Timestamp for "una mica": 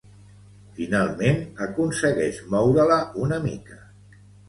3.29-3.83